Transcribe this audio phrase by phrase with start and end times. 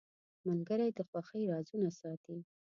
[0.47, 2.37] ملګری د خوښۍ رازونه ساتي.